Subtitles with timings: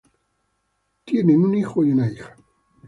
[1.05, 2.35] Tienen un hijo y una hija